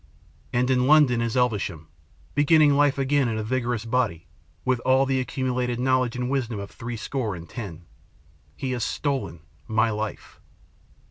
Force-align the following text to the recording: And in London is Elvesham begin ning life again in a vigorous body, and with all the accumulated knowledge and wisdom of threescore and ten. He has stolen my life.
And 0.51 0.71
in 0.71 0.87
London 0.87 1.21
is 1.21 1.35
Elvesham 1.37 1.87
begin 2.33 2.57
ning 2.57 2.73
life 2.73 2.97
again 2.97 3.27
in 3.27 3.37
a 3.37 3.43
vigorous 3.43 3.85
body, 3.85 4.15
and 4.15 4.65
with 4.65 4.79
all 4.79 5.05
the 5.05 5.19
accumulated 5.19 5.79
knowledge 5.79 6.15
and 6.15 6.27
wisdom 6.27 6.57
of 6.57 6.71
threescore 6.71 7.35
and 7.35 7.47
ten. 7.47 7.85
He 8.57 8.71
has 8.71 8.83
stolen 8.83 9.41
my 9.67 9.91
life. 9.91 10.39